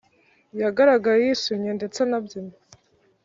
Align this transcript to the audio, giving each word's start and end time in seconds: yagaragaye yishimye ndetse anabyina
yagaragaye 0.61 1.19
yishimye 1.27 1.71
ndetse 1.77 1.97
anabyina 2.05 2.53